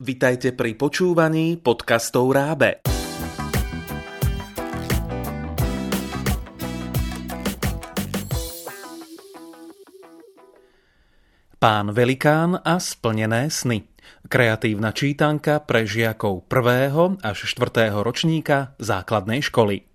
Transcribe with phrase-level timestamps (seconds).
[0.00, 2.80] Vitajte pri počúvaní podcastov Rábe.
[11.60, 13.84] Pán Velikán a splnené sny.
[14.24, 17.20] Kreatívna čítanka pre žiakov 1.
[17.20, 17.92] až 4.
[18.00, 19.89] ročníka základnej školy.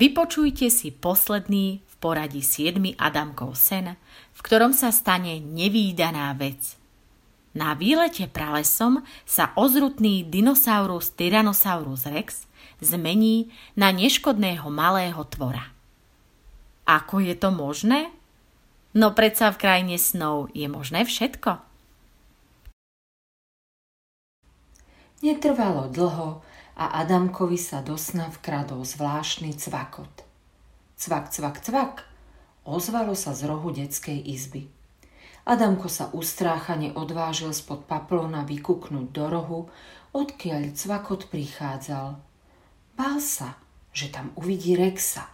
[0.00, 4.00] Vypočujte si posledný v poradí 7 Adamkov sen,
[4.32, 6.64] v ktorom sa stane nevýdaná vec–
[7.50, 12.46] na výlete pralesom sa ozrutný dinosaurus Tyrannosaurus rex
[12.78, 15.74] zmení na neškodného malého tvora.
[16.86, 18.14] Ako je to možné?
[18.94, 21.58] No predsa v krajine snov je možné všetko.
[25.26, 26.46] Netrvalo dlho
[26.80, 30.24] a Adamkovi sa do sna vkradol zvláštny cvakot.
[30.96, 31.94] Cvak, cvak, cvak,
[32.64, 34.72] ozvalo sa z rohu detskej izby.
[35.44, 39.60] Adamko sa ustráchane odvážil spod paplona vykuknúť do rohu,
[40.16, 42.16] odkiaľ cvakot prichádzal.
[42.96, 43.60] Bál sa,
[43.92, 45.28] že tam uvidí Rexa.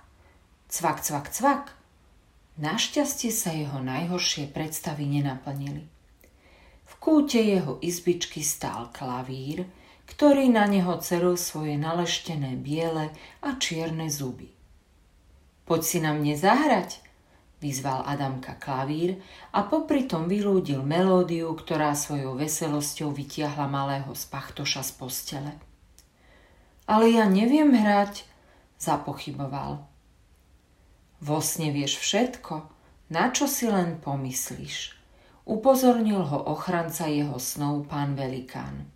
[0.67, 1.65] Cvak, cvak, cvak.
[2.59, 5.87] Našťastie sa jeho najhoršie predstavy nenaplnili.
[6.87, 9.63] V kúte jeho izbičky stál klavír,
[10.07, 13.11] ktorý na neho ceril svoje naleštené biele
[13.43, 14.51] a čierne zuby.
[15.67, 17.03] Poď si na mne zahrať,
[17.59, 19.19] vyzval Adamka klavír
[19.51, 25.53] a popri tom vylúdil melódiu, ktorá svojou veselosťou vytiahla malého spachtoša z postele.
[26.87, 28.23] Ale ja neviem hrať,
[28.79, 29.83] zapochyboval.
[31.19, 32.71] Vo sne vieš všetko,
[33.11, 34.95] na čo si len pomyslíš.
[35.47, 38.96] Upozornil ho ochranca jeho snov pán Velikán.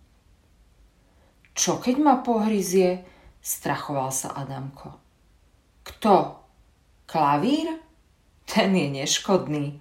[1.51, 3.03] Čo keď ma pohryzie?
[3.41, 4.95] Strachoval sa Adamko.
[5.81, 6.15] Kto?
[7.09, 7.67] Klavír?
[8.47, 9.79] Ten je neškodný,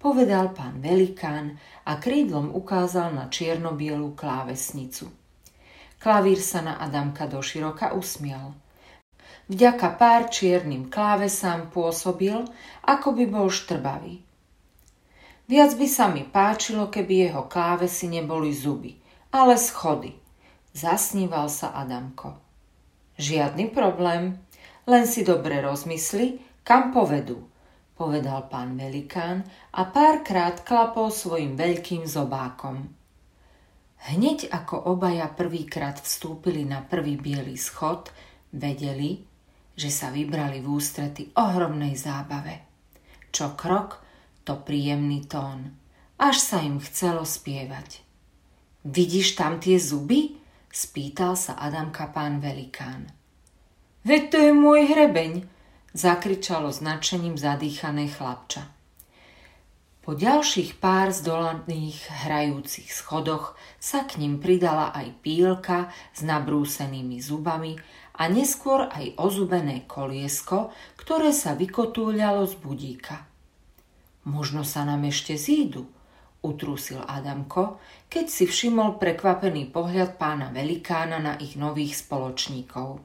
[0.00, 5.12] povedal pán Velikán a krídlom ukázal na čiernobielú klávesnicu.
[5.98, 8.54] Klavír sa na Adamka doširoka usmial.
[9.48, 12.36] Vďaka pár čiernym klávesám pôsobil,
[12.84, 14.22] ako by bol štrbavý.
[15.48, 19.00] Viac by sa mi páčilo, keby jeho klávesy neboli zuby,
[19.32, 20.12] ale schody.
[20.78, 22.38] Zasníval sa Adamko.
[23.18, 24.38] Žiadny problém,
[24.86, 27.48] len si dobre rozmysli, kam povedú
[27.98, 29.42] povedal pán Velikán
[29.74, 32.86] a párkrát klapol svojim veľkým zobákom.
[34.14, 38.14] Hneď ako obaja prvýkrát vstúpili na prvý biely schod,
[38.54, 39.26] vedeli,
[39.74, 42.62] že sa vybrali v ústrety ohromnej zábave.
[43.34, 43.98] Čo krok,
[44.46, 45.74] to príjemný tón.
[46.22, 48.06] Až sa im chcelo spievať.
[48.86, 50.37] Vidíš tam tie zuby?
[50.78, 53.10] Spýtal sa Adamka pán Velikán.
[54.06, 55.42] Veď to je môj hrebeň,
[55.90, 58.70] zakričalo značením zadýchané chlapča.
[60.06, 67.74] Po ďalších pár zdolaných hrajúcich schodoch sa k ním pridala aj pílka s nabrúsenými zubami
[68.14, 73.26] a neskôr aj ozubené koliesko, ktoré sa vykotúľalo z budíka.
[74.30, 75.90] Možno sa nám ešte zídu,
[76.48, 77.76] utrúsil Adamko,
[78.08, 83.04] keď si všimol prekvapený pohľad pána Velikána na ich nových spoločníkov.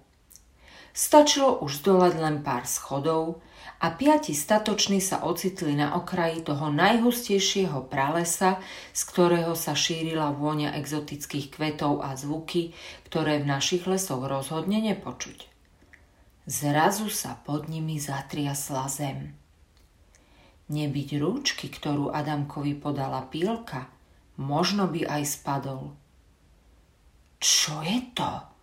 [0.96, 3.42] Stačilo už zdolať len pár schodov
[3.84, 8.62] a piati statoční sa ocitli na okraji toho najhustejšieho pralesa,
[8.96, 12.72] z ktorého sa šírila vôňa exotických kvetov a zvuky,
[13.10, 15.50] ktoré v našich lesoch rozhodne nepočuť.
[16.46, 19.43] Zrazu sa pod nimi zatriasla zem.
[20.72, 23.92] Nebyť rúčky, ktorú Adamkovi podala pílka,
[24.40, 25.92] možno by aj spadol.
[27.44, 28.54] Čo je to?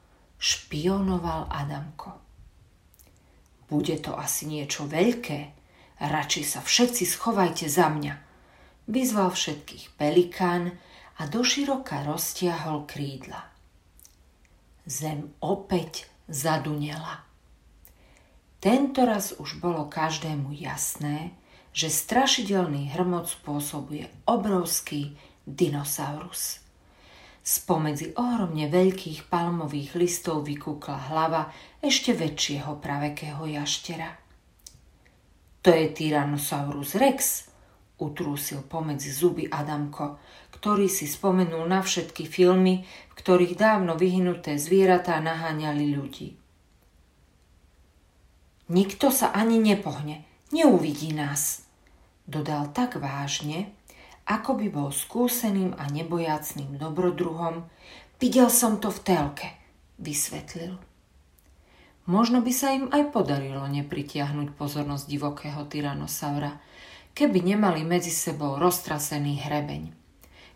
[0.41, 2.17] špionoval Adamko.
[3.69, 5.53] Bude to asi niečo veľké,
[6.01, 8.15] radšej sa všetci schovajte za mňa.
[8.89, 10.75] Vyzval všetkých pelikán
[11.21, 13.53] a doširoka roztiahol krídla.
[14.89, 17.23] Zem opäť zadunela.
[18.59, 21.37] Tento raz už bolo každému jasné,
[21.71, 25.15] že strašidelný hrmot spôsobuje obrovský
[25.47, 26.61] dinosaurus.
[27.41, 31.49] Spomedzi ohromne veľkých palmových listov vykúkla hlava
[31.81, 34.13] ešte väčšieho pravekého jaštera.
[35.65, 37.49] To je Tyrannosaurus rex,
[38.01, 40.17] utrúsil pomedzi zuby Adamko,
[40.57, 46.29] ktorý si spomenul na všetky filmy, v ktorých dávno vyhnuté zvieratá naháňali ľudí.
[48.71, 51.67] Nikto sa ani nepohne, neuvidí nás,
[52.27, 53.71] dodal tak vážne,
[54.31, 57.67] ako by bol skúseným a nebojacným dobrodruhom,
[58.23, 59.49] videl som to v telke,
[59.99, 60.79] vysvetlil.
[62.07, 66.59] Možno by sa im aj podarilo nepritiahnuť pozornosť divokého tyranosaura,
[67.15, 69.95] keby nemali medzi sebou roztrasený hrebeň.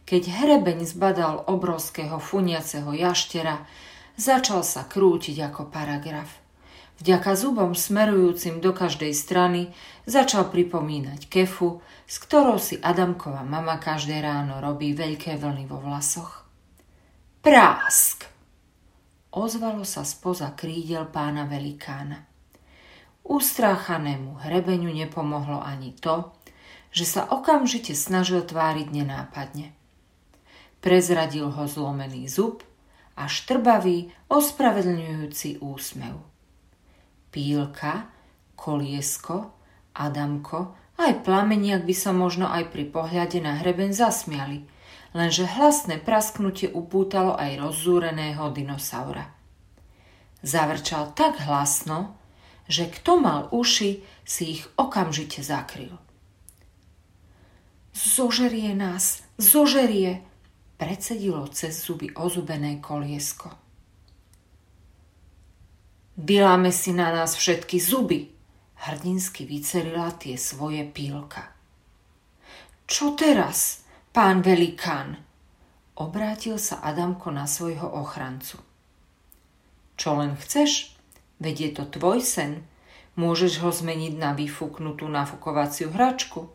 [0.04, 3.64] Keď hrebeň zbadal obrovského funiaceho jaštera,
[4.20, 6.43] začal sa krútiť ako paragraf.
[7.02, 9.74] Vďaka zubom smerujúcim do každej strany
[10.06, 16.46] začal pripomínať kefu, s ktorou si Adamková mama každé ráno robí veľké vlny vo vlasoch.
[17.42, 18.34] Prásk!
[19.34, 22.22] ozvalo sa spoza krídel pána velikána.
[23.26, 26.30] Ustráchanému hrebeniu nepomohlo ani to,
[26.94, 29.74] že sa okamžite snažil tváriť nenápadne.
[30.78, 32.62] Prezradil ho zlomený zub
[33.18, 36.33] a štrbavý, ospravedlňujúci úsmev.
[37.34, 38.06] Pílka,
[38.54, 39.50] koliesko,
[39.98, 44.62] Adamko, aj plameniak by sa možno aj pri pohľade na hreben zasmiali–
[45.14, 49.30] lenže hlasné prasknutie upútalo aj rozzúreného dinosaura.
[50.44, 52.18] Zavrčal tak hlasno,
[52.68, 55.96] že kto mal uši, si ich okamžite zakryl.
[57.94, 60.26] Zožerie nás, zožerie,
[60.76, 63.63] predsedilo cez zuby ozubené koliesko.
[66.14, 68.30] Dyláme si na nás všetky zuby,
[68.86, 71.50] hrdinsky vycerila tie svoje pílka.
[72.86, 73.82] Čo teraz?
[74.14, 75.18] Pán velikán,
[75.98, 78.62] obrátil sa Adamko na svojho ochrancu.
[79.98, 80.94] Čo len chceš?
[81.42, 82.62] Veď je to tvoj sen.
[83.18, 86.46] Môžeš ho zmeniť na vyfúknutú nafukovaciu hračku,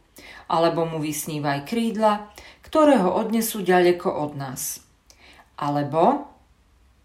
[0.47, 2.31] alebo mu vysnívaj krídla,
[2.63, 4.79] ktoré ho odnesú ďaleko od nás.
[5.59, 6.31] Alebo,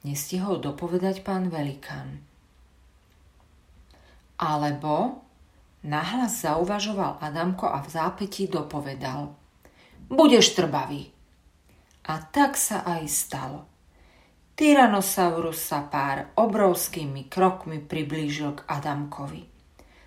[0.06, 2.23] nestihol dopovedať pán velikán.
[4.44, 5.25] Alebo,
[5.88, 9.32] nahlas zauvažoval Adamko a v zápätí dopovedal–
[10.08, 11.08] budeš trbavý.
[12.05, 13.64] A tak sa aj stalo.
[14.55, 19.43] Tyrannosaurus sa pár obrovskými krokmi priblížil k Adamkovi.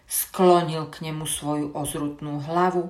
[0.08, 2.88] Sklonil k nemu svoju ozrutnú hlavu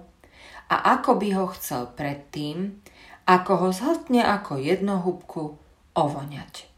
[0.69, 2.77] a ako by ho chcel predtým,
[3.25, 5.57] ako ho zhltne ako jednohubku,
[5.97, 6.69] ovoňať.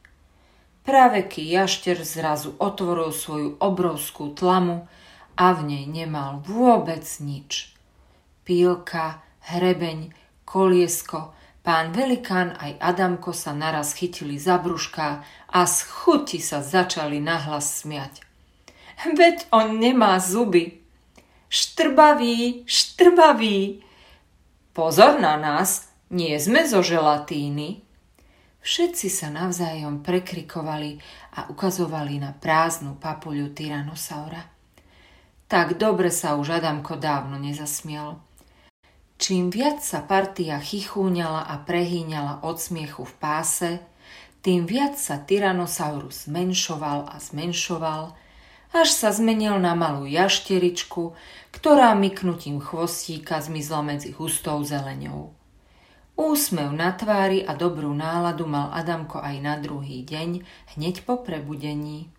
[0.89, 4.89] Práveký jašter zrazu otvoril svoju obrovskú tlamu
[5.37, 7.77] a v nej nemal vôbec nič.
[8.41, 9.21] Pílka,
[9.53, 10.09] hrebeň,
[10.49, 11.29] koliesko,
[11.61, 15.21] pán Velikán aj Adamko sa naraz chytili za brúška
[15.53, 18.25] a z chuti sa začali nahlas smiať.
[19.13, 20.81] Veď on nemá zuby.
[21.53, 23.85] Štrbavý, štrbavý.
[24.73, 27.85] Pozor na nás, nie sme zo želatíny.
[28.59, 30.99] Všetci sa navzájom prekrikovali
[31.39, 34.43] a ukazovali na prázdnu papuľu Tyrannosaura.
[35.49, 38.19] Tak dobre sa už Adamko dávno nezasmial.
[39.19, 43.69] Čím viac sa partia chichúňala a prehýňala od smiechu v páse,
[44.39, 48.15] tým viac sa Tyrannosaurus zmenšoval a zmenšoval,
[48.71, 51.17] až sa zmenil na malú jašteričku,
[51.51, 55.38] ktorá myknutím chvostíka zmizla medzi hustou zeleňou.
[56.19, 60.43] Úsmev na tvári a dobrú náladu mal Adamko aj na druhý deň,
[60.75, 62.11] hneď po prebudení.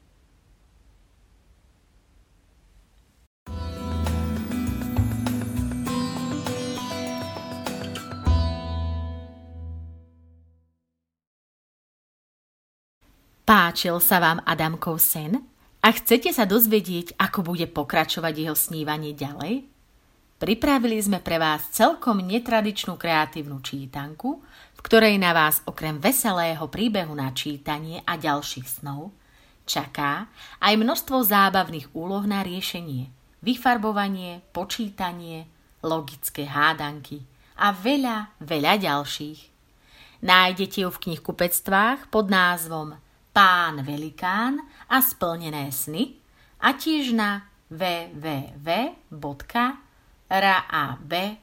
[13.45, 15.45] Páčil sa vám Adamkov sen?
[15.85, 19.70] A chcete sa dozvedieť, ako bude pokračovať jeho snívanie ďalej?
[20.41, 24.41] Pripravili sme pre vás celkom netradičnú kreatívnu čítanku,
[24.73, 29.13] v ktorej na vás okrem veselého príbehu na čítanie a ďalších snov
[29.71, 30.27] čaká
[30.59, 33.13] aj množstvo zábavných úloh na riešenie,
[33.45, 35.47] vyfarbovanie, počítanie,
[35.85, 37.23] logické hádanky
[37.55, 39.41] a veľa, veľa ďalších.
[40.27, 42.99] Nájdete ju v knihkupectvách pod názvom
[43.31, 46.19] Pán Velikán a splnené sny
[46.65, 47.47] a tiež na
[50.31, 51.41] www.rab.sk.